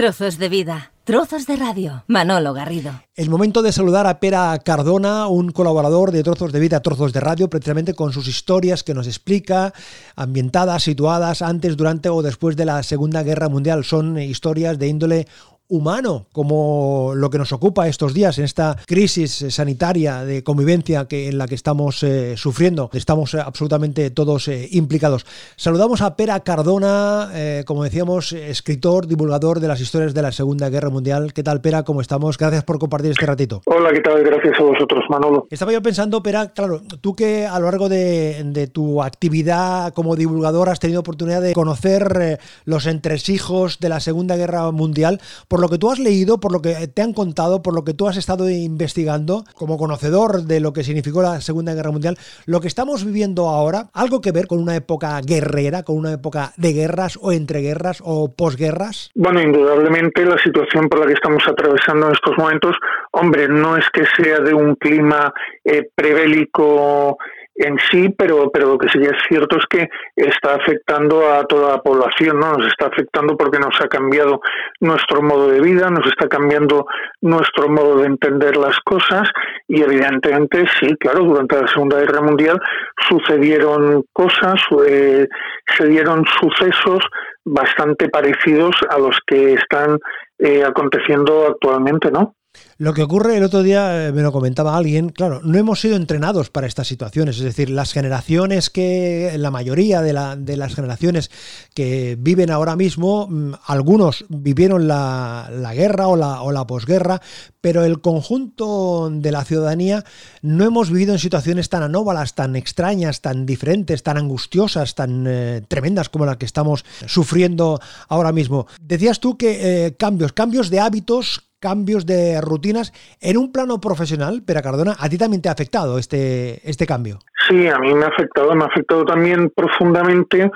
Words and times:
Trozos 0.00 0.38
de 0.38 0.48
vida, 0.48 0.92
trozos 1.04 1.46
de 1.46 1.56
radio. 1.56 2.04
Manolo 2.06 2.54
Garrido. 2.54 3.02
El 3.14 3.28
momento 3.28 3.60
de 3.60 3.70
saludar 3.70 4.06
a 4.06 4.18
Pera 4.18 4.58
Cardona, 4.64 5.26
un 5.26 5.52
colaborador 5.52 6.10
de 6.10 6.22
Trozos 6.22 6.52
de 6.52 6.58
vida, 6.58 6.80
Trozos 6.80 7.12
de 7.12 7.20
radio, 7.20 7.50
precisamente 7.50 7.92
con 7.92 8.10
sus 8.14 8.26
historias 8.26 8.82
que 8.82 8.94
nos 8.94 9.06
explica, 9.06 9.74
ambientadas, 10.16 10.84
situadas 10.84 11.42
antes, 11.42 11.76
durante 11.76 12.08
o 12.08 12.22
después 12.22 12.56
de 12.56 12.64
la 12.64 12.82
Segunda 12.82 13.22
Guerra 13.22 13.50
Mundial. 13.50 13.84
Son 13.84 14.18
historias 14.18 14.78
de 14.78 14.88
índole 14.88 15.28
humano, 15.70 16.26
como 16.32 17.12
lo 17.14 17.30
que 17.30 17.38
nos 17.38 17.52
ocupa 17.52 17.88
estos 17.88 18.12
días 18.12 18.38
en 18.38 18.44
esta 18.44 18.76
crisis 18.86 19.46
sanitaria 19.48 20.24
de 20.24 20.42
convivencia 20.42 21.06
que, 21.06 21.28
en 21.28 21.38
la 21.38 21.46
que 21.46 21.54
estamos 21.54 22.02
eh, 22.02 22.36
sufriendo. 22.36 22.90
Estamos 22.92 23.34
eh, 23.34 23.40
absolutamente 23.40 24.10
todos 24.10 24.48
eh, 24.48 24.68
implicados. 24.72 25.24
Saludamos 25.56 26.02
a 26.02 26.16
Pera 26.16 26.40
Cardona, 26.40 27.30
como 27.66 27.84
decíamos, 27.84 28.32
escritor, 28.32 29.06
divulgador 29.06 29.60
de 29.60 29.68
las 29.68 29.80
historias 29.80 30.12
de 30.12 30.22
la 30.22 30.32
Segunda 30.32 30.68
Guerra 30.68 30.90
Mundial. 30.90 31.32
¿Qué 31.32 31.42
tal, 31.42 31.60
Pera? 31.60 31.84
¿Cómo 31.84 32.00
estamos? 32.00 32.36
Gracias 32.36 32.64
por 32.64 32.78
compartir 32.78 33.12
este 33.12 33.26
ratito. 33.26 33.62
Hola, 33.66 33.92
¿qué 33.92 34.00
tal? 34.00 34.22
Gracias 34.24 34.58
a 34.58 34.62
vosotros, 34.62 35.04
Manolo. 35.08 35.46
Estaba 35.50 35.72
yo 35.72 35.82
pensando, 35.82 36.22
Pera, 36.22 36.48
claro, 36.48 36.82
tú 37.00 37.14
que 37.14 37.46
a 37.46 37.58
lo 37.60 37.66
largo 37.66 37.88
de, 37.88 38.42
de 38.44 38.66
tu 38.66 39.02
actividad 39.02 39.94
como 39.94 40.16
divulgador 40.16 40.68
has 40.68 40.80
tenido 40.80 41.00
oportunidad 41.00 41.40
de 41.40 41.52
conocer 41.52 42.40
los 42.64 42.86
entresijos 42.86 43.78
de 43.78 43.88
la 43.88 44.00
Segunda 44.00 44.36
Guerra 44.36 44.70
Mundial, 44.72 45.20
por 45.46 45.59
por 45.60 45.66
lo 45.66 45.72
que 45.72 45.78
tú 45.78 45.90
has 45.90 45.98
leído, 45.98 46.40
por 46.40 46.52
lo 46.52 46.62
que 46.62 46.88
te 46.88 47.02
han 47.02 47.12
contado, 47.12 47.60
por 47.60 47.74
lo 47.74 47.84
que 47.84 47.92
tú 47.92 48.08
has 48.08 48.16
estado 48.16 48.48
investigando, 48.48 49.44
como 49.54 49.76
conocedor 49.76 50.44
de 50.44 50.58
lo 50.58 50.72
que 50.72 50.84
significó 50.84 51.20
la 51.20 51.42
Segunda 51.42 51.74
Guerra 51.74 51.90
Mundial, 51.90 52.16
lo 52.46 52.62
que 52.62 52.66
estamos 52.66 53.04
viviendo 53.04 53.46
ahora, 53.50 53.90
algo 53.92 54.22
que 54.22 54.32
ver 54.32 54.46
con 54.46 54.58
una 54.58 54.74
época 54.74 55.20
guerrera, 55.20 55.82
con 55.82 55.98
una 55.98 56.14
época 56.14 56.52
de 56.56 56.72
guerras 56.72 57.18
o 57.20 57.30
entre 57.30 57.60
guerras 57.60 58.00
o 58.02 58.34
posguerras? 58.34 59.10
Bueno, 59.14 59.42
indudablemente 59.42 60.24
la 60.24 60.38
situación 60.38 60.88
por 60.88 61.00
la 61.00 61.06
que 61.08 61.12
estamos 61.12 61.42
atravesando 61.46 62.06
en 62.06 62.14
estos 62.14 62.38
momentos, 62.38 62.74
hombre, 63.10 63.46
no 63.46 63.76
es 63.76 63.84
que 63.92 64.04
sea 64.16 64.38
de 64.38 64.54
un 64.54 64.76
clima 64.76 65.30
eh, 65.62 65.90
prebélico 65.94 67.18
en 67.54 67.76
sí, 67.90 68.08
pero, 68.16 68.50
pero 68.50 68.68
lo 68.68 68.78
que 68.78 68.88
sí 68.88 68.98
es 69.02 69.16
cierto 69.28 69.58
es 69.58 69.64
que 69.68 69.88
está 70.16 70.54
afectando 70.54 71.30
a 71.30 71.44
toda 71.44 71.76
la 71.76 71.82
población, 71.82 72.40
¿no? 72.40 72.52
Nos 72.52 72.66
está 72.66 72.86
afectando 72.86 73.36
porque 73.36 73.58
nos 73.58 73.78
ha 73.80 73.88
cambiado 73.88 74.40
nuestro 74.80 75.20
modo 75.20 75.48
de 75.48 75.60
vida, 75.60 75.90
nos 75.90 76.06
está 76.06 76.28
cambiando 76.28 76.86
nuestro 77.20 77.68
modo 77.68 77.98
de 77.98 78.06
entender 78.06 78.56
las 78.56 78.78
cosas 78.80 79.28
y 79.68 79.82
evidentemente 79.82 80.64
sí, 80.80 80.94
claro, 80.98 81.24
durante 81.24 81.60
la 81.60 81.68
Segunda 81.68 81.98
Guerra 81.98 82.22
Mundial 82.22 82.60
sucedieron 83.08 84.04
cosas, 84.12 84.60
eh, 84.86 85.28
se 85.76 85.86
dieron 85.86 86.24
sucesos 86.40 87.04
bastante 87.44 88.08
parecidos 88.08 88.74
a 88.88 88.98
los 88.98 89.18
que 89.26 89.54
están 89.54 89.98
eh, 90.38 90.64
aconteciendo 90.64 91.46
actualmente, 91.46 92.10
¿no? 92.10 92.34
Lo 92.78 92.94
que 92.94 93.02
ocurre 93.02 93.36
el 93.36 93.44
otro 93.44 93.62
día, 93.62 94.08
eh, 94.08 94.12
me 94.12 94.22
lo 94.22 94.32
comentaba 94.32 94.74
alguien, 94.74 95.10
claro, 95.10 95.42
no 95.44 95.58
hemos 95.58 95.80
sido 95.80 95.96
entrenados 95.96 96.48
para 96.48 96.66
estas 96.66 96.88
situaciones, 96.88 97.36
es 97.36 97.44
decir, 97.44 97.68
las 97.68 97.92
generaciones 97.92 98.70
que, 98.70 99.34
la 99.36 99.50
mayoría 99.50 100.00
de, 100.00 100.14
las 100.14 100.74
generaciones 100.74 101.30
que 101.74 102.16
viven 102.18 102.50
ahora 102.50 102.76
mismo, 102.76 103.28
mm, 103.28 103.52
algunos 103.66 104.24
vivieron 104.30 104.88
la, 104.88 105.50
guerra 105.74 106.08
o 106.08 106.16
la, 106.16 106.66
posguerra, 106.66 107.20
pero 107.60 107.84
el 107.84 108.00
conjunto 108.00 109.10
de 109.12 109.30
la 109.30 109.44
ciudadanía 109.44 110.04
no 110.40 110.64
hemos 110.64 110.90
vivido 110.90 111.12
en 111.12 111.18
situaciones 111.18 111.68
tan 111.68 111.82
anóbalas, 111.82 112.34
tan 112.34 112.56
extrañas, 112.56 113.20
tan 113.20 113.44
diferentes, 113.44 114.02
tan 114.02 114.16
angustiosas, 114.16 114.94
tan 114.94 115.26
eh, 115.28 115.62
tremendas 115.68 116.08
como 116.08 116.24
las 116.24 116.38
que 116.38 116.46
estamos 116.46 116.86
sufriendo 117.06 117.78
ahora 118.08 118.32
mismo. 118.32 118.66
Decías 118.80 119.20
tú 119.20 119.36
que 119.36 119.86
eh, 119.86 119.96
cambios, 119.96 120.32
cambios 120.32 120.70
de 120.70 120.80
hábitos, 120.80 121.49
cambios 121.60 122.06
de 122.06 122.40
rutinas 122.40 122.92
en 123.20 123.36
un 123.36 123.52
plano 123.52 123.80
profesional, 123.80 124.42
pero 124.46 124.62
Cardona, 124.62 124.96
¿a 124.98 125.08
ti 125.08 125.18
también 125.18 125.42
te 125.42 125.48
ha 125.48 125.52
afectado 125.52 125.98
este, 125.98 126.68
este 126.68 126.86
cambio? 126.86 127.18
Sí, 127.48 127.68
a 127.68 127.78
mí 127.78 127.94
me 127.94 128.04
ha 128.04 128.08
afectado, 128.08 128.54
me 128.54 128.64
ha 128.64 128.68
afectado 128.68 129.04
también 129.04 129.50
profundamente 129.54 130.50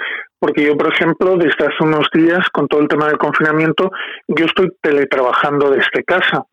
porque 0.44 0.66
yo, 0.66 0.76
por 0.76 0.92
ejemplo, 0.92 1.38
desde 1.38 1.64
hace 1.64 1.82
unos 1.82 2.06
días, 2.12 2.46
con 2.52 2.68
todo 2.68 2.82
el 2.82 2.88
tema 2.88 3.06
del 3.06 3.16
confinamiento, 3.16 3.90
yo 4.28 4.44
estoy 4.44 4.68
teletrabajando 4.82 5.70
desde 5.70 6.04
casa. 6.04 6.44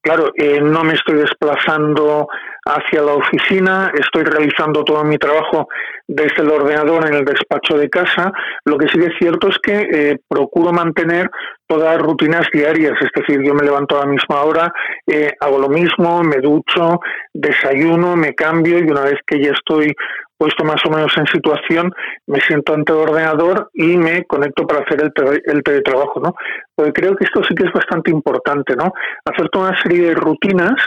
Claro, 0.00 0.30
eh, 0.36 0.60
no 0.60 0.84
me 0.84 0.94
estoy 0.94 1.16
desplazando 1.16 2.28
hacia 2.64 3.02
la 3.02 3.14
oficina, 3.14 3.92
estoy 3.94 4.24
realizando 4.24 4.84
todo 4.84 5.02
mi 5.04 5.18
trabajo 5.18 5.68
desde 6.06 6.42
el 6.42 6.50
ordenador 6.50 7.06
en 7.06 7.14
el 7.14 7.24
despacho 7.24 7.78
de 7.78 7.88
casa. 7.88 8.32
Lo 8.64 8.76
que 8.76 8.88
sí 8.88 8.98
es 9.00 9.14
cierto 9.18 9.48
es 9.48 9.56
que 9.62 9.88
eh, 9.92 10.18
procuro 10.28 10.72
mantener 10.72 11.30
todas 11.66 11.94
las 11.94 12.02
rutinas 12.02 12.48
diarias, 12.52 12.94
es 13.00 13.10
decir, 13.14 13.42
yo 13.44 13.54
me 13.54 13.62
levanto 13.62 13.96
a 13.96 14.04
la 14.04 14.10
misma 14.10 14.42
hora, 14.42 14.72
eh, 15.06 15.32
hago 15.40 15.58
lo 15.58 15.68
mismo, 15.68 16.22
me 16.22 16.38
ducho, 16.38 16.98
desayuno, 17.32 18.16
me 18.16 18.34
cambio 18.34 18.78
y 18.78 18.90
una 18.90 19.02
vez 19.02 19.20
que 19.24 19.40
ya 19.40 19.52
estoy 19.52 19.94
puesto 20.36 20.64
más 20.64 20.80
o 20.86 20.90
menos 20.90 21.12
en 21.18 21.26
situación, 21.26 21.92
me 22.26 22.40
siento 22.40 22.72
ante 22.72 22.92
el 22.92 22.98
ordenador 22.98 23.68
y 23.74 23.98
me 23.98 24.24
conecto 24.24 24.66
para 24.66 24.80
hacer 24.80 25.02
el, 25.02 25.42
el 25.44 25.62
teletrabajo, 25.62 26.18
¿no? 26.18 26.34
Porque 26.74 26.92
creo 26.92 27.14
que 27.14 27.26
esto 27.26 27.44
sí 27.44 27.54
que 27.54 27.66
es 27.66 27.72
bastante 27.72 28.10
importante, 28.10 28.74
¿no? 28.74 28.90
Hacer 29.26 29.50
toda 29.50 29.68
una 29.68 29.82
serie 29.82 30.08
de 30.08 30.14
rutinas 30.14 30.80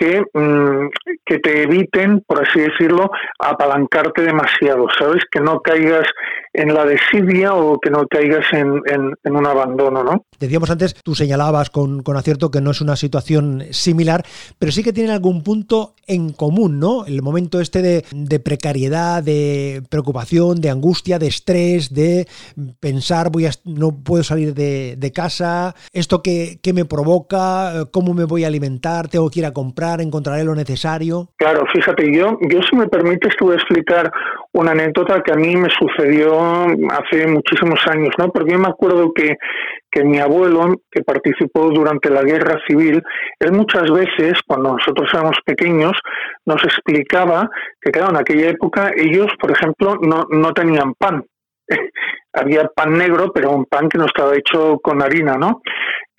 que, 0.00 0.22
mm, 0.32 0.88
que 1.26 1.38
te 1.40 1.62
eviten, 1.64 2.22
por 2.26 2.42
así 2.42 2.58
decirlo, 2.58 3.10
apalancarte 3.38 4.22
demasiado, 4.22 4.86
¿sabes? 4.98 5.22
Que 5.30 5.40
no 5.40 5.60
caigas 5.60 6.06
en 6.54 6.74
la 6.74 6.84
desidia 6.84 7.54
o 7.54 7.78
que 7.78 7.90
no 7.90 8.06
caigas 8.08 8.44
en, 8.52 8.80
en, 8.86 9.36
un 9.36 9.46
abandono, 9.46 10.02
¿no? 10.02 10.24
Decíamos 10.38 10.70
antes, 10.70 10.94
tú 11.04 11.14
señalabas 11.14 11.70
con, 11.70 12.02
con, 12.02 12.16
acierto 12.16 12.50
que 12.50 12.60
no 12.60 12.70
es 12.70 12.80
una 12.80 12.96
situación 12.96 13.64
similar, 13.70 14.24
pero 14.58 14.72
sí 14.72 14.82
que 14.82 14.92
tienen 14.92 15.12
algún 15.12 15.42
punto 15.42 15.94
en 16.06 16.32
común, 16.32 16.80
¿no? 16.80 17.04
El 17.04 17.22
momento 17.22 17.60
este 17.60 17.82
de, 17.82 18.04
de 18.10 18.40
precariedad, 18.40 19.22
de 19.22 19.82
preocupación, 19.90 20.60
de 20.60 20.70
angustia, 20.70 21.18
de 21.18 21.28
estrés, 21.28 21.92
de 21.94 22.26
pensar, 22.80 23.30
voy 23.30 23.46
a, 23.46 23.50
no 23.64 23.92
puedo 24.02 24.24
salir 24.24 24.54
de, 24.54 24.96
de 24.96 25.12
casa, 25.12 25.74
esto 25.92 26.22
que, 26.22 26.58
que 26.62 26.72
me 26.72 26.84
provoca, 26.86 27.86
cómo 27.92 28.14
me 28.14 28.24
voy 28.24 28.44
a 28.44 28.48
alimentar, 28.48 29.08
tengo 29.08 29.30
que 29.30 29.40
ir 29.40 29.46
a 29.46 29.52
comprar, 29.52 29.89
encontraré 29.98 30.44
lo 30.44 30.54
necesario. 30.54 31.30
Claro, 31.36 31.64
fíjate, 31.72 32.14
yo, 32.14 32.38
yo 32.42 32.62
si 32.62 32.76
me 32.76 32.86
permites, 32.86 33.34
te 33.36 33.44
voy 33.44 33.54
a 33.54 33.56
explicar 33.56 34.12
una 34.52 34.70
anécdota 34.70 35.22
que 35.22 35.32
a 35.32 35.36
mí 35.36 35.56
me 35.56 35.68
sucedió 35.70 36.38
hace 36.90 37.26
muchísimos 37.26 37.80
años, 37.88 38.10
¿no? 38.18 38.30
Porque 38.30 38.52
yo 38.52 38.58
me 38.58 38.68
acuerdo 38.68 39.12
que, 39.12 39.36
que 39.90 40.04
mi 40.04 40.18
abuelo, 40.20 40.76
que 40.90 41.02
participó 41.02 41.70
durante 41.70 42.10
la 42.10 42.22
guerra 42.22 42.60
civil, 42.68 43.02
él 43.40 43.52
muchas 43.52 43.90
veces, 43.90 44.34
cuando 44.46 44.76
nosotros 44.76 45.08
éramos 45.12 45.38
pequeños, 45.44 45.92
nos 46.46 46.62
explicaba 46.62 47.50
que, 47.80 47.90
claro, 47.90 48.10
en 48.10 48.16
aquella 48.18 48.50
época 48.50 48.92
ellos, 48.96 49.28
por 49.40 49.50
ejemplo, 49.50 49.96
no, 50.00 50.26
no 50.30 50.52
tenían 50.52 50.94
pan. 50.94 51.24
Había 52.32 52.68
pan 52.68 52.96
negro, 52.96 53.32
pero 53.32 53.50
un 53.50 53.64
pan 53.64 53.88
que 53.88 53.98
no 53.98 54.06
estaba 54.06 54.36
hecho 54.36 54.78
con 54.80 55.02
harina, 55.02 55.36
¿no? 55.36 55.62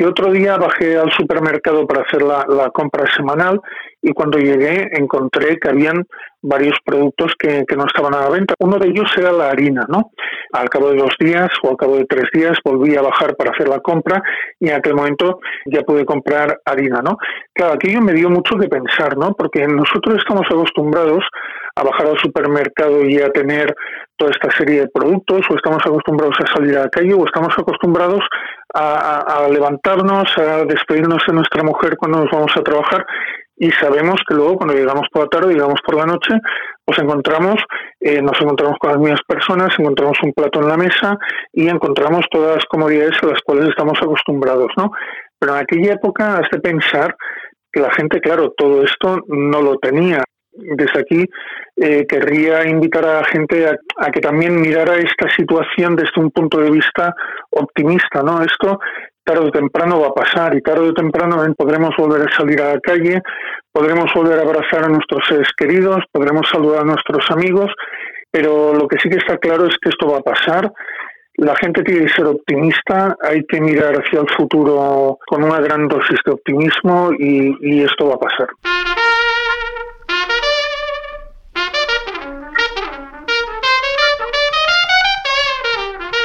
Y 0.02 0.04
otro 0.04 0.32
día 0.32 0.58
bajé 0.58 0.98
al 0.98 1.12
supermercado 1.12 1.86
para 1.86 2.02
hacer 2.02 2.24
la, 2.24 2.72
compra 2.74 3.06
semanal 3.16 3.62
y 4.02 4.14
cuando 4.14 4.40
llegué 4.40 4.90
encontré 4.94 5.60
que 5.60 5.70
habían 5.70 6.08
varios 6.42 6.76
productos 6.84 7.34
que, 7.38 7.64
no 7.78 7.86
estaban 7.86 8.16
a 8.16 8.22
la 8.22 8.30
venta. 8.30 8.56
Uno 8.58 8.80
de 8.80 8.88
ellos 8.88 9.12
era 9.16 9.32
la 9.32 9.52
harina, 9.52 9.86
¿no? 9.88 10.10
Al 10.54 10.70
cabo 10.70 10.90
de 10.90 10.98
dos 10.98 11.14
días 11.20 11.50
o 11.62 11.70
al 11.70 11.78
cabo 11.78 11.98
de 11.98 12.06
tres 12.06 12.26
días 12.34 12.58
volví 12.66 12.96
a 12.96 13.04
bajar 13.04 13.36
para 13.36 13.52
hacer 13.52 13.70
la 13.70 13.80
compra 13.80 14.24
y 14.60 14.70
en 14.70 14.76
aquel 14.76 14.96
momento 14.96 15.40
ya 15.68 15.82
pude 15.82 16.04
comprar 16.04 16.60
harina, 16.66 17.04
¿no? 17.04 17.18
Claro, 17.54 17.74
aquello 17.74 18.02
me 18.02 18.14
dio 18.14 18.28
mucho 18.32 18.58
que 18.58 18.68
pensar, 18.68 19.16
¿no? 19.18 19.36
Porque 19.36 19.68
nosotros 19.68 20.16
estamos 20.18 20.48
acostumbrados 20.50 21.24
a 21.76 21.84
bajar 21.84 22.08
al 22.08 22.18
supermercado 22.18 23.06
y 23.06 23.22
a 23.22 23.30
tener 23.30 23.76
toda 24.22 24.32
esta 24.32 24.56
serie 24.56 24.82
de 24.82 24.88
productos, 24.88 25.42
o 25.50 25.56
estamos 25.56 25.82
acostumbrados 25.84 26.36
a 26.40 26.54
salir 26.54 26.78
a 26.78 26.84
la 26.84 26.90
calle, 26.90 27.16
o 27.16 27.26
estamos 27.26 27.58
acostumbrados 27.58 28.24
a, 28.76 29.48
levantarnos, 29.50 30.38
a 30.38 30.64
despedirnos 30.66 31.24
de 31.28 31.34
nuestra 31.34 31.64
mujer 31.64 31.98
cuando 31.98 32.20
nos 32.20 32.32
vamos 32.32 32.52
a 32.56 32.62
trabajar 32.62 33.04
y 33.58 33.72
sabemos 33.72 34.22
que 34.28 34.36
luego 34.36 34.58
cuando 34.58 34.76
llegamos 34.76 35.08
por 35.12 35.24
la 35.24 35.30
tarde, 35.30 35.54
llegamos 35.54 35.80
por 35.84 35.96
la 35.96 36.06
noche, 36.06 36.36
nos 36.88 37.00
encontramos, 37.00 37.56
eh, 38.00 38.22
nos 38.22 38.40
encontramos 38.40 38.78
con 38.80 38.92
las 38.92 39.00
mismas 39.00 39.22
personas, 39.28 39.74
encontramos 39.78 40.18
un 40.24 40.34
plato 40.34 40.62
en 40.62 40.68
la 40.68 40.78
mesa 40.78 41.18
y 41.52 41.68
encontramos 41.68 42.26
todas 42.30 42.58
las 42.58 42.66
comodidades 42.66 43.18
a 43.24 43.26
las 43.26 43.42
cuales 43.42 43.70
estamos 43.70 43.98
acostumbrados, 44.02 44.72
¿no? 44.78 44.92
Pero 45.40 45.56
en 45.56 45.64
aquella 45.64 45.94
época 45.94 46.38
has 46.38 46.50
de 46.52 46.60
pensar 46.60 47.16
que 47.72 47.82
la 47.82 47.92
gente, 47.92 48.20
claro, 48.20 48.52
todo 48.56 48.84
esto 48.84 49.20
no 49.28 49.62
lo 49.62 49.78
tenía 49.78 50.24
desde 50.54 51.00
aquí 51.00 51.26
eh, 51.76 52.06
querría 52.08 52.68
invitar 52.68 53.06
a 53.06 53.22
la 53.22 53.24
gente 53.26 53.68
a, 53.68 54.12
que 54.12 54.20
también 54.20 54.60
mirara 54.60 54.96
esta 54.98 55.30
situación 55.36 55.96
desde 55.96 56.20
un 56.22 56.32
punto 56.32 56.60
de 56.60 56.72
vista 56.72 57.14
optimista, 57.52 58.22
¿no? 58.22 58.42
Esto 58.42 58.80
tarde 59.24 59.48
o 59.48 59.52
temprano 59.52 60.02
va 60.02 60.08
a 60.08 60.14
pasar 60.14 60.56
y 60.56 60.62
tarde 60.62 60.90
o 60.90 60.94
temprano 60.94 61.38
podremos 61.56 61.96
volver 61.96 62.28
a 62.28 62.36
salir 62.36 62.60
a 62.62 62.74
la 62.74 62.80
calle, 62.80 63.22
podremos 63.72 64.12
volver 64.14 64.40
a 64.40 64.42
abrazar 64.42 64.84
a 64.84 64.90
nuestros 64.90 65.26
seres 65.28 65.48
queridos, 65.56 66.04
podremos 66.12 66.50
saludar 66.50 66.82
a 66.82 66.86
nuestros 66.86 67.30
amigos, 67.30 67.72
pero 68.32 68.74
lo 68.74 68.88
que 68.88 68.98
sí 68.98 69.10
que 69.10 69.18
está 69.18 69.38
claro 69.38 69.68
es 69.68 69.76
que 69.82 69.90
esto 69.90 70.08
va 70.08 70.18
a 70.18 70.22
pasar 70.22 70.72
la 71.36 71.56
gente 71.56 71.84
tiene 71.84 72.06
que 72.06 72.14
ser 72.14 72.26
optimista, 72.26 73.16
hay 73.24 73.44
que 73.46 73.62
mirar 73.62 73.96
hacia 73.96 74.20
el 74.20 74.30
futuro 74.38 75.18
con 75.28 75.44
una 75.44 75.60
gran 75.60 75.88
dosis 75.88 76.20
de 76.26 76.34
optimismo 76.34 77.12
y, 77.18 77.56
y 77.62 77.84
esto 77.84 78.10
va 78.10 78.16
a 78.16 78.20
pasar. 78.20 78.48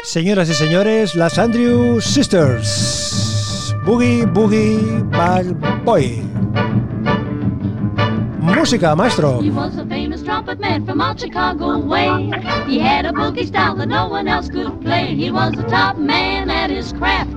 Señoras 0.07 0.49
y 0.49 0.55
señores, 0.55 1.17
las 1.17 1.37
Andrew 1.37 2.01
Sisters. 2.01 3.75
Boogie 3.85 4.25
Boogie 4.25 5.03
Bad 5.11 5.47
Boy. 5.85 6.23
Música, 8.41 8.95
maestro. 8.95 9.41
He 9.43 9.51
was 9.51 9.77
a 9.77 9.85
famous 9.87 10.23
trumpet 10.23 10.61
man 10.61 10.87
from 10.87 11.01
out 11.01 11.19
Chicago 11.19 11.79
way. 11.79 12.31
He 12.69 12.79
had 12.79 13.05
a 13.05 13.11
boogie 13.11 13.49
style 13.49 13.75
that 13.79 13.89
no 13.89 14.07
one 14.07 14.29
else 14.29 14.49
could 14.49 14.81
play. 14.81 15.13
He 15.17 15.33
was 15.33 15.51
the 15.57 15.65
top 15.65 15.99
man 15.99 16.51
at 16.51 16.71
his 16.71 16.93
craft. 16.93 17.37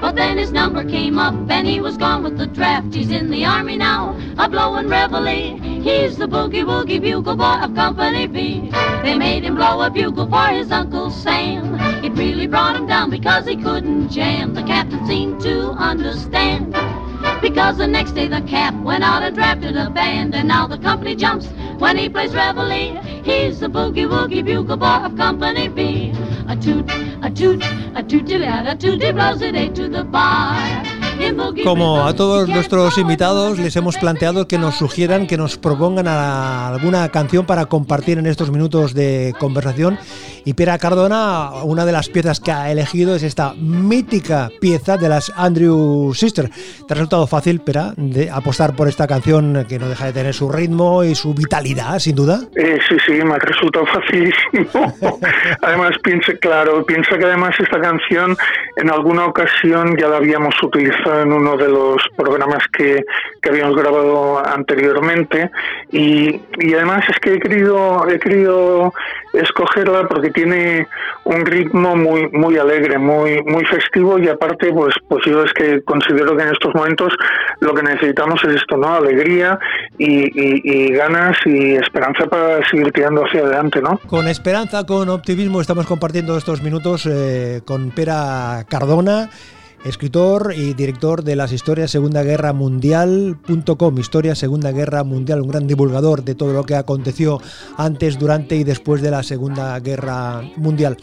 But 0.00 0.16
then 0.16 0.38
his 0.38 0.52
number 0.52 0.82
came 0.84 1.18
up 1.18 1.34
and 1.50 1.66
he 1.66 1.82
was 1.82 1.98
gone 1.98 2.22
with 2.22 2.38
the 2.38 2.46
draft. 2.46 2.94
He's 2.94 3.10
in 3.10 3.30
the 3.30 3.44
army 3.44 3.76
now, 3.76 4.18
a 4.38 4.48
blowing 4.48 4.88
reveille. 4.88 5.69
He's 5.82 6.18
the 6.18 6.26
boogie 6.26 6.62
woogie 6.62 7.00
bugle 7.00 7.36
boy 7.36 7.58
of 7.62 7.74
Company 7.74 8.26
B. 8.26 8.70
They 9.02 9.16
made 9.16 9.44
him 9.44 9.54
blow 9.54 9.80
a 9.80 9.88
bugle 9.88 10.28
for 10.28 10.48
his 10.48 10.70
Uncle 10.70 11.10
Sam. 11.10 11.74
It 12.04 12.12
really 12.12 12.46
brought 12.46 12.76
him 12.76 12.86
down 12.86 13.08
because 13.08 13.46
he 13.46 13.56
couldn't 13.56 14.10
jam. 14.10 14.52
The 14.52 14.62
captain 14.62 15.06
seemed 15.06 15.40
to 15.40 15.70
understand. 15.70 16.74
Because 17.40 17.78
the 17.78 17.86
next 17.86 18.12
day 18.12 18.28
the 18.28 18.42
cap 18.42 18.74
went 18.82 19.04
out 19.04 19.22
and 19.22 19.34
drafted 19.34 19.74
a 19.74 19.88
band, 19.88 20.34
and 20.34 20.48
now 20.48 20.66
the 20.66 20.76
company 20.76 21.16
jumps 21.16 21.46
when 21.78 21.96
he 21.96 22.10
plays 22.10 22.34
reveille. 22.34 23.02
He's 23.24 23.60
the 23.60 23.68
boogie 23.68 24.06
woogie 24.06 24.44
bugle 24.44 24.76
boy 24.76 25.06
of 25.06 25.16
Company 25.16 25.68
B. 25.68 26.12
A 26.46 26.56
toot, 26.56 26.90
a 27.22 27.30
toot, 27.30 27.64
a 27.94 28.02
toot, 28.02 28.30
a 28.30 28.76
toot, 28.78 29.02
a 29.02 29.12
blows 29.12 29.40
it 29.40 29.56
eight 29.56 29.74
to 29.76 29.88
the 29.88 30.04
bar. 30.04 30.99
Como 31.64 32.06
a 32.06 32.14
todos 32.14 32.48
nuestros 32.48 32.98
invitados, 32.98 33.58
les 33.58 33.76
hemos 33.76 33.96
planteado 33.96 34.48
que 34.48 34.58
nos 34.58 34.76
sugieran, 34.76 35.26
que 35.26 35.36
nos 35.36 35.56
propongan 35.58 36.08
alguna 36.08 37.08
canción 37.10 37.46
para 37.46 37.66
compartir 37.66 38.18
en 38.18 38.26
estos 38.26 38.50
minutos 38.50 38.94
de 38.94 39.34
conversación. 39.38 39.98
Y 40.44 40.54
Pera 40.54 40.78
Cardona, 40.78 41.50
una 41.64 41.84
de 41.84 41.92
las 41.92 42.08
piezas 42.08 42.40
que 42.40 42.50
ha 42.50 42.70
elegido 42.70 43.14
es 43.14 43.22
esta 43.22 43.54
mítica 43.54 44.50
pieza 44.60 44.96
de 44.96 45.08
las 45.08 45.32
Andrew 45.36 46.12
Sisters. 46.14 46.50
¿Te 46.86 46.94
ha 46.94 46.96
resultado 46.96 47.26
fácil, 47.26 47.60
Pera, 47.60 47.92
de 47.96 48.30
apostar 48.30 48.74
por 48.74 48.88
esta 48.88 49.06
canción 49.06 49.66
que 49.68 49.78
no 49.78 49.88
deja 49.88 50.06
de 50.06 50.12
tener 50.12 50.34
su 50.34 50.50
ritmo 50.50 51.04
y 51.04 51.14
su 51.14 51.34
vitalidad, 51.34 51.98
sin 51.98 52.16
duda? 52.16 52.40
Eh, 52.56 52.78
sí, 52.88 52.96
sí, 53.06 53.12
me 53.12 53.34
ha 53.34 53.38
resultado 53.38 53.86
facilísimo. 53.92 54.98
además, 55.62 55.92
piensa, 56.02 56.32
claro, 56.40 56.84
piensa 56.84 57.18
que 57.18 57.24
además 57.24 57.54
esta 57.58 57.80
canción 57.80 58.36
en 58.76 58.90
alguna 58.90 59.26
ocasión 59.26 59.96
ya 59.98 60.08
la 60.08 60.16
habíamos 60.16 60.54
utilizado 60.62 61.19
en 61.22 61.32
uno 61.32 61.56
de 61.56 61.68
los 61.68 62.02
programas 62.16 62.62
que, 62.72 63.04
habíamos 63.48 63.74
grabado 63.74 64.46
anteriormente 64.46 65.50
y, 65.90 66.40
y, 66.60 66.74
además 66.74 67.02
es 67.08 67.18
que 67.18 67.34
he 67.34 67.40
querido 67.40 68.06
he 68.08 68.18
querido 68.20 68.92
escogerla 69.32 70.06
porque 70.06 70.30
tiene 70.30 70.86
un 71.24 71.44
ritmo 71.46 71.96
muy 71.96 72.28
muy 72.30 72.58
alegre 72.58 72.98
muy 72.98 73.42
muy 73.42 73.64
festivo 73.64 74.18
y 74.18 74.28
aparte 74.28 74.72
pues 74.72 74.94
pues 75.08 75.24
yo 75.24 75.42
es 75.42 75.52
que 75.54 75.82
considero 75.82 76.36
que 76.36 76.42
en 76.42 76.50
estos 76.50 76.74
momentos 76.74 77.12
lo 77.60 77.74
que 77.74 77.82
necesitamos 77.82 78.42
es 78.44 78.56
esto 78.56 78.76
no 78.76 78.94
alegría 78.94 79.58
y, 79.98 80.92
ganas 80.92 81.36
y 81.44 81.74
esperanza 81.74 82.26
para 82.26 82.66
seguir 82.68 82.92
tirando 82.92 83.24
hacia 83.24 83.40
adelante 83.40 83.80
no 83.80 83.98
con 84.06 84.28
esperanza 84.28 84.84
con 84.84 85.08
optimismo 85.08 85.60
estamos 85.60 85.86
compartiendo 85.86 86.36
estos 86.36 86.62
minutos 86.62 87.06
eh, 87.06 87.62
con 87.64 87.90
Pera 87.90 88.64
Cardona 88.68 89.30
escritor 89.84 90.54
y 90.56 90.74
director 90.74 91.24
de 91.24 91.36
las 91.36 91.52
historias 91.52 91.90
Segunda 91.90 92.22
Guerra 92.22 92.52
Mundial.com, 92.52 93.98
Historia 93.98 94.34
Segunda 94.34 94.72
Guerra 94.72 95.04
Mundial, 95.04 95.40
un 95.40 95.48
gran 95.48 95.66
divulgador 95.66 96.24
de 96.24 96.34
todo 96.34 96.52
lo 96.52 96.64
que 96.64 96.74
aconteció 96.74 97.40
antes, 97.76 98.18
durante 98.18 98.56
y 98.56 98.64
después 98.64 99.02
de 99.02 99.10
la 99.10 99.22
Segunda 99.22 99.78
Guerra 99.80 100.42
Mundial. 100.56 100.96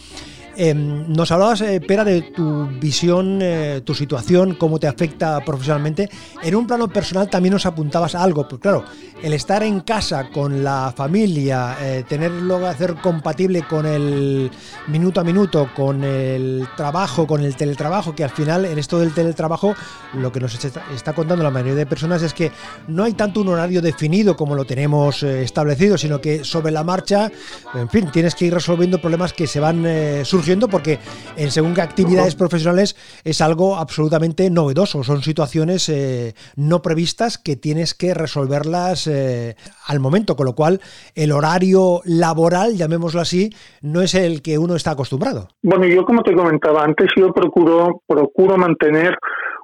Em, 0.59 1.13
nos 1.13 1.30
hablabas, 1.31 1.62
eh, 1.62 1.80
Pera, 1.80 2.04
de 2.04 2.24
tu 2.24 2.65
visión, 2.81 3.39
eh, 3.44 3.81
tu 3.86 3.94
situación, 3.94 4.56
cómo 4.56 4.80
te 4.80 4.88
afecta 4.88 5.39
profesionalmente. 5.42 6.09
En 6.42 6.56
un 6.56 6.65
plano 6.65 6.88
personal 6.88 7.30
también 7.30 7.54
nos 7.54 7.68
apuntabas 7.68 8.15
a 8.15 8.24
algo, 8.24 8.48
porque 8.48 8.63
claro, 8.63 8.83
el 9.21 9.33
estar 9.33 9.62
en 9.62 9.81
casa 9.81 10.31
con 10.31 10.63
la 10.63 10.92
familia, 10.98 11.77
eh, 11.80 12.04
tenerlo 12.09 12.57
que 12.57 12.65
hacer 12.65 12.95
compatible 12.95 13.68
con 13.69 13.86
el 13.86 14.50
minuto 14.88 15.21
a 15.21 15.24
minuto, 15.24 15.69
con 15.75 16.04
el 16.04 16.68
trabajo, 16.75 17.27
con 17.27 17.44
el 17.44 17.56
teletrabajo, 17.56 18.15
que 18.15 18.24
al 18.24 18.31
final 18.31 18.65
en 18.65 18.80
esto 18.80 18.98
del 18.98 19.13
teletrabajo 19.13 19.75
lo 20.15 20.31
que 20.31 20.39
nos 20.39 20.56
está 20.56 21.13
contando 21.13 21.44
la 21.44 21.51
mayoría 21.51 21.75
de 21.75 21.86
personas 21.86 22.24
es 22.24 22.33
que 22.33 22.51
no 22.88 23.03
hay 23.03 23.13
tanto 23.13 23.42
un 23.42 23.50
horario 23.50 23.80
definido 23.83 24.36
como 24.36 24.56
lo 24.56 24.65
tenemos 24.65 25.21
establecido, 25.21 26.00
sino 26.00 26.19
que 26.19 26.44
sobre 26.44 26.71
la 26.71 26.83
marcha, 26.83 27.31
en 27.75 27.89
fin, 27.89 28.10
tienes 28.12 28.33
que 28.33 28.45
ir 28.45 28.53
resolviendo 28.56 29.00
problemas 29.00 29.33
que 29.33 29.45
se 29.45 29.60
van 29.60 29.86
surgiendo 30.24 30.46
porque 30.69 30.99
en 31.35 31.51
según 31.51 31.73
qué 31.73 31.81
actividades 31.81 32.35
profesionales 32.35 32.95
es 33.23 33.41
algo 33.41 33.75
absolutamente 33.75 34.49
novedoso. 34.49 35.03
Son 35.03 35.21
situaciones 35.21 35.89
eh, 35.89 36.33
no 36.55 36.81
previstas 36.81 37.38
que 37.38 37.55
tienes 37.55 37.94
que 37.94 38.13
resolverlas 38.13 39.07
eh, 39.07 39.55
al 39.88 39.99
momento, 39.99 40.35
con 40.35 40.45
lo 40.45 40.55
cual 40.55 40.79
el 41.15 41.31
horario 41.31 42.01
laboral, 42.05 42.77
llamémoslo 42.77 43.19
así, 43.19 43.49
no 43.81 44.01
es 44.01 44.15
el 44.15 44.41
que 44.41 44.57
uno 44.57 44.75
está 44.75 44.91
acostumbrado. 44.91 45.49
Bueno, 45.61 45.85
yo 45.85 46.05
como 46.05 46.23
te 46.23 46.33
comentaba 46.33 46.83
antes, 46.83 47.09
yo 47.17 47.33
procuro, 47.33 48.01
procuro 48.07 48.57
mantener 48.57 49.17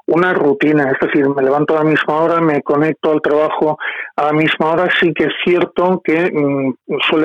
una 0.08 0.34
rutina, 0.34 0.92
es 0.92 1.00
decir, 1.00 1.28
me 1.30 1.42
levanto 1.42 1.76
a 1.76 1.84
la 1.84 1.90
misma 1.90 2.22
hora, 2.22 2.42
me 2.42 2.62
conecto 2.62 3.12
al 3.12 3.22
trabajo 3.22 3.78
a 4.16 4.26
la 4.26 4.34
misma 4.34 4.72
hora, 4.72 4.90
sí 5.00 5.14
que 5.14 5.26
es 5.26 5.34
cierto 5.44 6.02
que 6.04 6.30
mm, 6.32 6.74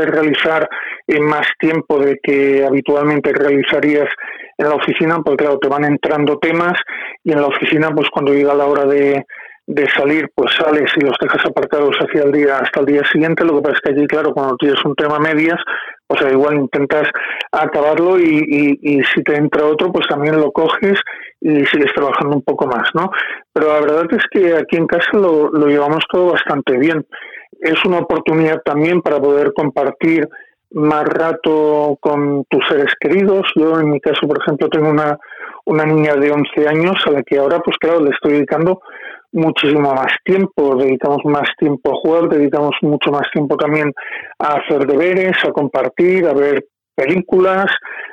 realizar 0.06 0.68
en 1.06 1.24
más 1.24 1.46
tiempo 1.58 1.98
de 1.98 2.18
que 2.22 2.64
habitualmente 2.64 3.32
realizarías 3.32 4.08
en 4.56 4.68
la 4.68 4.74
oficina, 4.74 5.18
porque 5.24 5.44
claro, 5.44 5.58
te 5.58 5.68
van 5.68 5.84
entrando 5.84 6.38
temas 6.38 6.74
y 7.24 7.32
en 7.32 7.40
la 7.40 7.46
oficina, 7.46 7.90
pues 7.94 8.08
cuando 8.10 8.32
llega 8.32 8.54
la 8.54 8.66
hora 8.66 8.84
de, 8.84 9.24
de 9.68 9.86
salir, 9.90 10.30
pues 10.34 10.50
sales 10.54 10.90
y 10.96 11.00
los 11.00 11.14
dejas 11.20 11.44
aparcados 11.44 11.94
hacia 12.00 12.22
el 12.22 12.32
día, 12.32 12.56
hasta 12.56 12.80
el 12.80 12.86
día 12.86 13.02
siguiente. 13.12 13.44
Lo 13.44 13.56
que 13.56 13.62
pasa 13.62 13.74
es 13.74 13.80
que 13.82 13.90
allí, 13.92 14.06
claro, 14.06 14.32
cuando 14.32 14.56
tienes 14.56 14.82
un 14.82 14.94
tema 14.94 15.18
medias, 15.18 15.58
pues 16.06 16.22
igual 16.22 16.54
intentas 16.54 17.06
acabarlo 17.52 18.18
y, 18.18 18.78
y, 18.80 19.02
si 19.14 19.22
te 19.22 19.36
entra 19.36 19.66
otro, 19.66 19.92
pues 19.92 20.06
también 20.08 20.40
lo 20.40 20.52
coges 20.52 20.98
y 21.42 21.66
sigues 21.66 21.92
trabajando 21.94 22.36
un 22.36 22.42
poco 22.42 22.66
más, 22.66 22.88
¿no? 22.94 23.10
Pero 23.52 23.66
la 23.74 23.80
verdad 23.80 24.06
es 24.12 24.24
que 24.30 24.56
aquí 24.56 24.78
en 24.78 24.86
casa 24.86 25.10
lo, 25.12 25.50
lo 25.50 25.66
llevamos 25.66 26.02
todo 26.10 26.32
bastante 26.32 26.78
bien. 26.78 27.06
Es 27.60 27.84
una 27.84 27.98
oportunidad 27.98 28.62
también 28.64 29.02
para 29.02 29.20
poder 29.20 29.52
compartir 29.52 30.26
más 30.70 31.04
rato 31.04 31.98
con 32.00 32.44
tus 32.48 32.66
seres 32.68 32.94
queridos. 32.98 33.46
Yo, 33.54 33.78
en 33.78 33.90
mi 33.90 34.00
caso, 34.00 34.26
por 34.26 34.38
ejemplo, 34.40 34.70
tengo 34.70 34.88
una, 34.88 35.18
una 35.66 35.84
niña 35.84 36.14
de 36.14 36.30
11 36.30 36.68
años 36.68 36.96
a 37.04 37.10
la 37.10 37.22
que 37.22 37.36
ahora, 37.36 37.60
pues 37.60 37.76
claro, 37.76 38.00
le 38.00 38.10
estoy 38.12 38.32
dedicando 38.32 38.80
muchísimo 39.32 39.94
más 39.94 40.12
tiempo, 40.24 40.76
dedicamos 40.76 41.20
más 41.24 41.48
tiempo 41.58 41.92
a 41.92 41.96
jugar, 41.96 42.28
dedicamos 42.28 42.74
mucho 42.82 43.10
más 43.10 43.26
tiempo 43.32 43.56
también 43.56 43.92
a 44.38 44.54
hacer 44.54 44.86
deberes, 44.86 45.36
a 45.44 45.52
compartir, 45.52 46.26
a 46.26 46.32
ver 46.32 46.66
películas, 46.94 47.66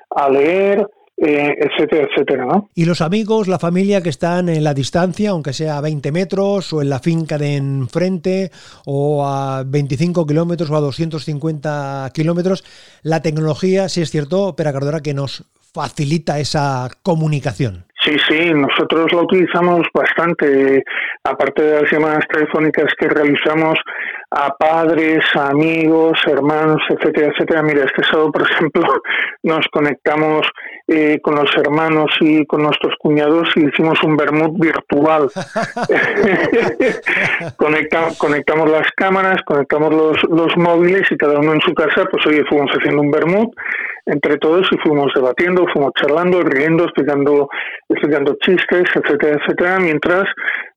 a 0.09 0.29
leer, 0.29 0.87
eh, 1.17 1.55
etcétera, 1.57 2.07
etcétera. 2.11 2.45
¿no? 2.45 2.69
Y 2.75 2.85
los 2.85 3.01
amigos, 3.01 3.47
la 3.47 3.57
familia 3.57 4.01
que 4.01 4.09
están 4.09 4.49
en 4.49 4.63
la 4.63 4.73
distancia, 4.73 5.29
aunque 5.29 5.53
sea 5.53 5.77
a 5.77 5.81
20 5.81 6.11
metros 6.11 6.73
o 6.73 6.81
en 6.81 6.89
la 6.89 6.99
finca 6.99 7.37
de 7.37 7.55
enfrente 7.55 8.51
o 8.85 9.25
a 9.25 9.63
25 9.65 10.25
kilómetros 10.25 10.69
o 10.69 10.75
a 10.75 10.81
250 10.81 12.11
kilómetros, 12.13 12.65
la 13.01 13.21
tecnología, 13.21 13.87
sí 13.87 14.01
es 14.01 14.11
cierto, 14.11 14.55
Pera 14.55 14.73
Cardora, 14.73 15.01
que 15.01 15.13
nos 15.13 15.45
facilita 15.73 16.39
esa 16.39 16.89
comunicación. 17.01 17.85
Sí, 18.05 18.15
sí, 18.29 18.53
nosotros 18.53 19.11
lo 19.13 19.23
utilizamos 19.23 19.87
bastante, 19.91 20.83
aparte 21.23 21.63
de 21.63 21.81
las 21.81 21.91
llamadas 21.91 22.27
telefónicas 22.27 22.93
que 22.99 23.09
realizamos 23.09 23.79
a 24.37 24.53
padres, 24.53 25.23
a 25.35 25.47
amigos, 25.47 26.19
hermanos, 26.27 26.81
etcétera, 26.89 27.31
etcétera. 27.31 27.63
Mira, 27.63 27.85
este 27.85 28.03
sábado, 28.03 28.33
por 28.33 28.41
ejemplo, 28.41 28.83
nos 29.43 29.65
conectamos 29.71 30.45
eh, 30.87 31.19
con 31.21 31.35
los 31.35 31.49
hermanos 31.55 32.11
y 32.19 32.45
con 32.45 32.63
nuestros 32.63 32.93
cuñados 32.99 33.47
y 33.55 33.65
hicimos 33.65 33.97
un 34.03 34.17
vermut 34.17 34.59
virtual. 34.59 35.29
conectamos 38.17 38.69
las 38.69 38.91
cámaras, 38.97 39.41
conectamos 39.45 40.19
los, 40.29 40.57
móviles 40.57 41.09
y 41.11 41.17
cada 41.17 41.39
uno 41.39 41.53
en 41.53 41.61
su 41.61 41.73
casa, 41.73 42.05
pues 42.11 42.25
oye, 42.27 42.43
fuimos 42.49 42.69
haciendo 42.71 43.01
un 43.01 43.11
vermut 43.11 43.53
entre 44.05 44.37
todos 44.37 44.67
y 44.71 44.77
fuimos 44.77 45.11
debatiendo, 45.15 45.65
fuimos 45.73 45.91
charlando, 45.99 46.41
riendo, 46.43 46.83
explicando, 46.83 47.49
explicando 47.89 48.37
chistes, 48.41 48.83
etcétera, 48.93 49.39
etcétera, 49.41 49.79
mientras 49.79 50.25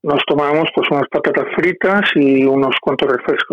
nos 0.02 0.24
tomábamos 0.26 0.68
pues 0.74 0.90
unas 0.90 1.08
patatas 1.08 1.46
fritas 1.54 2.02
y 2.14 2.44
unos 2.44 2.74
cuantos 2.80 3.10
refrescos 3.10 3.47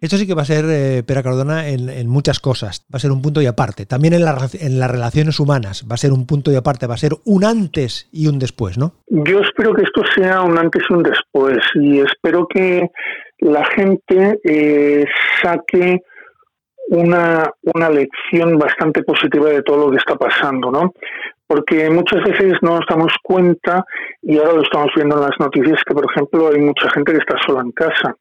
Esto 0.00 0.16
sí 0.16 0.26
que 0.26 0.34
va 0.34 0.42
a 0.42 0.46
ser, 0.46 0.64
eh, 0.68 1.02
Pera 1.02 1.22
Cardona, 1.22 1.68
en, 1.68 2.08
muchas 2.08 2.40
cosas. 2.40 2.86
Va 2.92 2.96
a 2.96 3.00
ser 3.00 3.10
un 3.10 3.22
punto 3.22 3.42
y 3.42 3.46
aparte. 3.46 3.86
También 3.86 4.14
en, 4.14 4.22
en 4.22 4.78
las 4.78 4.90
relaciones 4.90 5.40
humanas 5.40 5.86
va 5.90 5.94
a 5.94 5.98
ser 5.98 6.12
un 6.12 6.26
punto 6.26 6.52
y 6.52 6.56
aparte. 6.56 6.86
Va 6.86 6.94
a 6.94 6.98
ser 6.98 7.12
un 7.24 7.44
antes 7.44 8.08
y 8.12 8.26
un 8.28 8.38
después, 8.38 8.78
¿no? 8.78 8.92
Yo 9.08 9.40
espero 9.40 9.74
que 9.74 9.82
esto 9.82 10.02
sea 10.16 10.42
un 10.42 10.58
antes 10.58 10.82
y 10.88 10.92
un 10.92 11.02
después. 11.02 11.58
Y 11.74 12.00
espero 12.00 12.46
que 12.46 12.88
la 13.40 13.64
gente 13.64 14.40
eh, 14.44 15.04
saque 15.42 16.02
una, 16.88 17.50
una 17.74 17.90
lección 17.90 18.58
bastante 18.58 19.02
positiva 19.02 19.50
de 19.50 19.62
todo 19.62 19.86
lo 19.86 19.90
que 19.90 19.98
está 19.98 20.16
pasando, 20.16 20.70
¿no? 20.70 20.94
Porque 21.48 21.88
muchas 21.90 22.22
veces 22.22 22.58
no 22.62 22.76
nos 22.76 22.86
damos 22.88 23.12
cuenta, 23.22 23.84
y 24.22 24.38
ahora 24.38 24.52
lo 24.52 24.62
estamos 24.62 24.90
viendo 24.94 25.16
en 25.16 25.22
las 25.22 25.40
noticias, 25.40 25.82
que 25.84 25.94
por 25.94 26.04
ejemplo 26.04 26.48
hay 26.48 26.60
mucha 26.60 26.88
gente 26.90 27.12
que 27.12 27.18
está 27.18 27.36
sola 27.44 27.62
en 27.62 27.72
casa, 27.72 28.14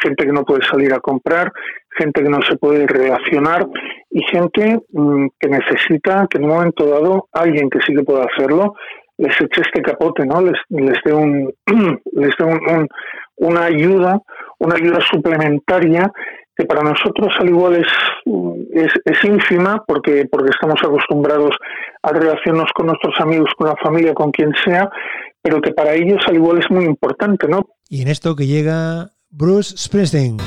gente 0.00 0.24
que 0.24 0.32
no 0.32 0.44
puede 0.44 0.62
salir 0.62 0.94
a 0.94 1.00
comprar, 1.00 1.52
gente 1.98 2.22
que 2.22 2.30
no 2.30 2.40
se 2.48 2.56
puede 2.56 2.86
relacionar 2.86 3.66
y 4.10 4.22
gente 4.30 4.78
mm, 4.92 5.26
que 5.38 5.48
necesita 5.48 6.26
que 6.30 6.38
en 6.38 6.44
un 6.44 6.50
momento 6.50 6.86
dado 6.86 7.28
alguien 7.32 7.68
que 7.68 7.80
sí 7.84 7.94
que 7.94 8.04
pueda 8.04 8.24
hacerlo 8.24 8.74
les 9.18 9.34
eche 9.40 9.62
este 9.62 9.82
capote, 9.82 10.24
¿no? 10.24 10.40
Les, 10.40 10.58
les 10.68 10.96
dé 11.04 11.12
un, 11.12 11.52
les 12.12 12.34
dé 12.38 12.44
un, 12.44 12.88
una 13.36 13.64
ayuda, 13.64 14.20
una 14.60 14.76
ayuda 14.76 15.00
suplementaria 15.00 16.10
que 16.58 16.66
para 16.66 16.82
nosotros 16.82 17.32
al 17.38 17.48
igual 17.48 17.76
es, 17.76 18.88
es, 19.04 19.24
ínfima 19.24 19.84
porque, 19.86 20.26
porque 20.30 20.50
estamos 20.50 20.80
acostumbrados 20.82 21.54
a 22.02 22.10
relacionarnos 22.10 22.70
con 22.74 22.86
nuestros 22.86 23.14
amigos, 23.20 23.50
con 23.56 23.68
la 23.68 23.76
familia, 23.76 24.12
con 24.12 24.32
quien 24.32 24.52
sea, 24.64 24.90
pero 25.40 25.60
que 25.60 25.72
para 25.72 25.94
ellos 25.94 26.20
al 26.26 26.34
igual 26.34 26.58
es 26.58 26.68
muy 26.68 26.84
importante, 26.84 27.46
¿no? 27.46 27.60
Y 27.88 28.02
en 28.02 28.08
esto 28.08 28.34
que 28.34 28.46
llega 28.46 29.10
Bruce 29.30 29.76
Springsteen. 29.76 30.38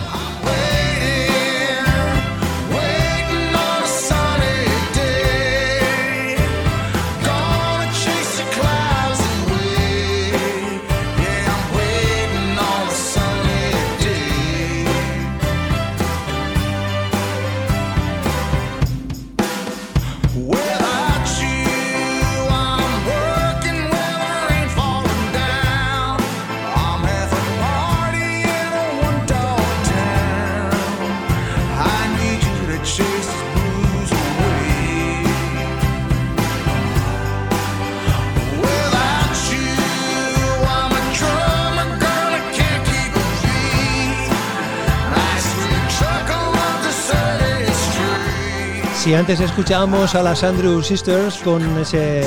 Antes 49.14 49.42
escuchábamos 49.42 50.16
a 50.16 50.24
las 50.24 50.44
Andrew 50.44 50.82
Sisters 50.82 51.40
con 51.44 51.62
ese 51.80 52.24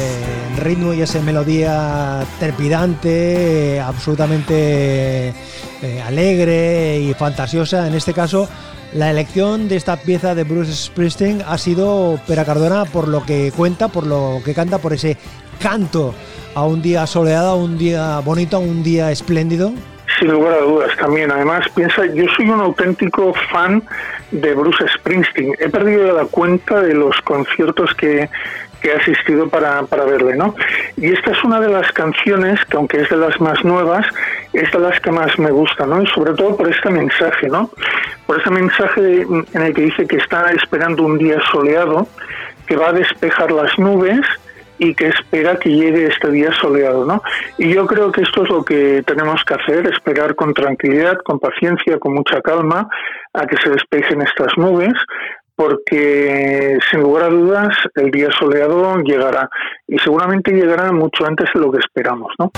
ritmo 0.59 0.93
y 0.93 1.01
esa 1.01 1.21
melodía 1.21 2.21
trepidante, 2.39 3.81
absolutamente 3.81 5.29
eh, 5.83 6.03
alegre 6.07 6.99
y 7.01 7.15
fantasiosa, 7.15 7.89
en 7.89 7.95
este 7.95 8.13
caso 8.13 8.49
la 8.93 9.11
elección 9.11 9.69
de 9.69 9.77
esta 9.77 9.97
pieza 9.97 10.35
de 10.35 10.45
Bruce 10.45 10.73
Springsteen 10.73 11.43
ha 11.47 11.59
sido 11.59 12.21
Pera 12.29 12.45
Cardona 12.45 12.85
por 12.85 13.09
lo 13.09 13.25
que 13.25 13.51
cuenta, 13.57 13.89
por 13.89 14.07
lo 14.07 14.41
que 14.45 14.55
canta, 14.55 14.79
por 14.79 14.93
ese 14.93 15.17
canto 15.61 16.15
a 16.55 16.65
un 16.65 16.83
día 16.83 17.07
soleado, 17.07 17.51
a 17.51 17.57
un 17.57 17.79
día 17.79 18.21
bonito, 18.21 18.59
a 18.59 18.61
un 18.61 18.83
día 18.83 19.11
espléndido. 19.11 19.73
Sin 20.19 20.31
lugar 20.31 20.55
a 20.55 20.61
dudas 20.61 20.97
también. 20.97 21.33
Además, 21.33 21.67
piensa, 21.75 22.07
yo 22.07 22.25
soy 22.37 22.49
un 22.49 22.61
auténtico 22.61 23.35
fan 23.51 23.83
de 24.31 24.55
Bruce 24.55 24.85
Springsteen. 24.97 25.55
He 25.59 25.69
perdido 25.69 26.17
la 26.17 26.25
cuenta 26.27 26.81
de 26.81 26.95
los 26.95 27.21
conciertos 27.23 27.95
que, 27.95 28.29
he 28.83 28.93
asistido 28.93 29.49
para, 29.49 29.85
para 29.85 30.05
verle, 30.05 30.37
¿no? 30.37 30.55
Y 30.99 31.07
esta 31.07 31.31
es 31.31 31.43
una 31.43 31.59
de 31.59 31.71
las 31.71 31.91
canciones 31.93 32.63
que, 32.67 32.77
aunque 32.77 33.01
es 33.01 33.09
de 33.09 33.17
las 33.17 33.41
más 33.41 33.65
nuevas, 33.65 34.07
es 34.53 34.71
de 34.71 34.79
las 34.79 35.01
que 35.01 35.11
más 35.11 35.39
me 35.39 35.51
gusta, 35.51 35.87
¿no? 35.87 36.03
Y 36.03 36.07
sobre 36.09 36.35
todo 36.35 36.55
por 36.55 36.69
este 36.69 36.91
mensaje, 36.91 37.49
¿no? 37.49 37.71
Por 38.27 38.41
ese 38.41 38.51
mensaje 38.51 39.23
en 39.23 39.63
el 39.63 39.73
que 39.73 39.83
dice 39.83 40.07
que 40.07 40.17
está 40.17 40.51
esperando 40.51 41.03
un 41.03 41.17
día 41.17 41.41
soleado, 41.51 42.07
que 42.67 42.77
va 42.77 42.89
a 42.89 42.93
despejar 42.93 43.51
las 43.53 43.79
nubes 43.79 44.21
y 44.85 44.95
que 44.95 45.09
espera 45.09 45.57
que 45.57 45.71
llegue 45.71 46.07
este 46.07 46.31
día 46.31 46.53
soleado, 46.61 47.05
¿no? 47.05 47.23
Y 47.59 47.73
yo 47.73 47.87
creo 47.87 48.13
que 48.13 48.23
esto 48.23 48.45
es 48.45 48.51
lo 48.51 48.65
que 48.65 49.03
tenemos 49.07 49.43
que 49.45 49.55
hacer, 49.55 49.87
esperar 49.87 50.35
con 50.35 50.53
tranquilidad, 50.53 51.19
con 51.25 51.39
paciencia, 51.39 51.99
con 51.99 52.15
mucha 52.15 52.41
calma 52.43 52.89
a 53.33 53.47
que 53.47 53.57
se 53.57 53.71
despejen 53.71 54.23
estas 54.23 54.57
nubes, 54.57 54.93
porque 55.57 56.79
sin 56.91 57.01
lugar 57.01 57.25
a 57.25 57.29
dudas 57.29 57.77
el 57.95 58.11
día 58.11 58.29
soleado 58.39 58.99
llegará 58.99 59.49
y 59.87 59.99
seguramente 59.99 60.53
llegará 60.53 60.93
mucho 60.93 61.25
antes 61.27 61.49
de 61.55 61.61
lo 61.61 61.71
que 61.71 61.79
esperamos, 61.79 62.33
¿no? 62.39 62.51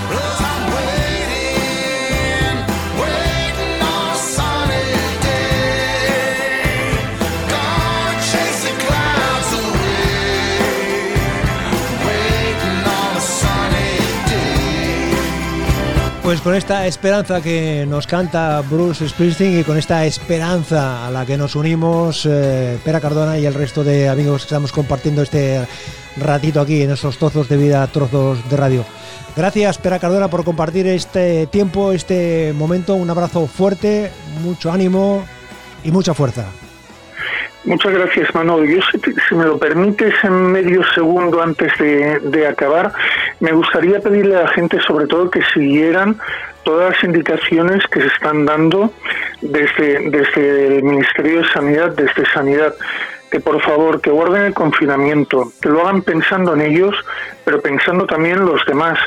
Pues 16.27 16.41
con 16.41 16.55
esta 16.55 16.85
esperanza 16.85 17.39
que 17.39 17.85
nos 17.87 18.05
canta 18.05 18.59
Bruce 18.59 19.07
Springsteen 19.07 19.61
y 19.61 19.63
con 19.63 19.77
esta 19.77 20.05
esperanza 20.05 21.07
a 21.07 21.09
la 21.09 21.25
que 21.25 21.37
nos 21.37 21.55
unimos 21.55 22.27
eh, 22.29 22.77
Pera 22.83 22.99
Cardona 22.99 23.39
y 23.39 23.45
el 23.45 23.53
resto 23.53 23.81
de 23.81 24.09
amigos 24.09 24.41
que 24.41 24.47
estamos 24.47 24.73
compartiendo 24.73 25.21
este 25.21 25.65
ratito 26.17 26.59
aquí 26.59 26.81
en 26.81 26.91
esos 26.91 27.17
trozos 27.17 27.47
de 27.47 27.55
vida, 27.55 27.87
trozos 27.87 28.39
de 28.49 28.57
radio. 28.57 28.83
Gracias 29.37 29.77
Pera 29.77 29.99
Cardona 29.99 30.27
por 30.27 30.43
compartir 30.43 30.85
este 30.87 31.47
tiempo, 31.47 31.93
este 31.93 32.51
momento. 32.51 32.95
Un 32.95 33.09
abrazo 33.09 33.47
fuerte, 33.47 34.11
mucho 34.43 34.69
ánimo 34.69 35.23
y 35.85 35.91
mucha 35.93 36.13
fuerza. 36.13 36.47
Muchas 37.65 37.93
gracias, 37.93 38.33
Manuel. 38.33 38.75
Yo, 38.75 38.81
si, 39.27 39.35
me 39.35 39.45
lo 39.45 39.57
permites, 39.57 40.13
en 40.23 40.51
medio 40.51 40.81
segundo 40.93 41.41
antes 41.41 41.71
de, 41.77 42.47
acabar, 42.47 42.93
me 43.39 43.51
gustaría 43.51 43.99
pedirle 43.99 44.37
a 44.37 44.43
la 44.43 44.47
gente, 44.49 44.79
sobre 44.81 45.07
todo, 45.07 45.29
que 45.29 45.41
siguieran 45.53 46.17
todas 46.63 46.93
las 46.93 47.03
indicaciones 47.03 47.85
que 47.87 48.01
se 48.01 48.07
están 48.07 48.45
dando 48.45 48.91
desde, 49.41 50.09
desde 50.09 50.77
el 50.77 50.83
Ministerio 50.83 51.41
de 51.41 51.47
Sanidad, 51.49 51.91
desde 51.95 52.25
Sanidad 52.33 52.73
que 53.31 53.39
por 53.39 53.61
favor 53.61 53.99
que 54.01 54.09
guarden 54.09 54.43
el 54.43 54.53
confinamiento, 54.53 55.51
que 55.61 55.69
lo 55.69 55.81
hagan 55.81 56.01
pensando 56.01 56.53
en 56.53 56.61
ellos, 56.61 56.95
pero 57.43 57.61
pensando 57.61 58.05
también 58.05 58.37
en 58.37 58.45
los 58.45 58.65
demás, 58.65 58.97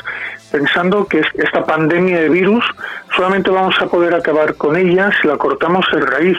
pensando 0.51 1.07
que 1.07 1.21
esta 1.35 1.65
pandemia 1.65 2.21
de 2.21 2.29
virus 2.29 2.63
solamente 3.15 3.49
vamos 3.49 3.75
a 3.81 3.87
poder 3.87 4.13
acabar 4.13 4.55
con 4.55 4.75
ella 4.75 5.09
si 5.21 5.27
la 5.27 5.37
cortamos 5.37 5.85
de 5.93 6.01
raíz. 6.01 6.37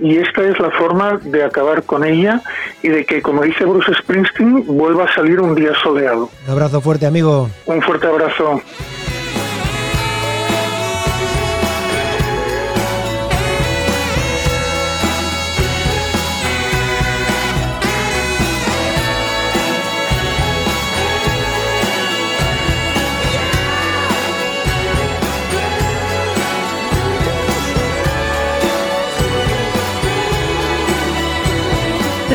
Y 0.00 0.16
esta 0.16 0.42
es 0.44 0.58
la 0.60 0.70
forma 0.70 1.18
de 1.22 1.44
acabar 1.44 1.82
con 1.82 2.04
ella 2.04 2.40
y 2.82 2.88
de 2.88 3.04
que, 3.04 3.20
como 3.20 3.42
dice 3.42 3.64
Bruce 3.64 3.92
Springsteen, 3.94 4.64
vuelva 4.66 5.04
a 5.04 5.14
salir 5.14 5.40
un 5.40 5.54
día 5.54 5.72
soleado. 5.82 6.30
Un 6.46 6.52
abrazo 6.52 6.80
fuerte, 6.80 7.06
amigo. 7.06 7.50
Un 7.66 7.82
fuerte 7.82 8.06
abrazo. 8.06 8.62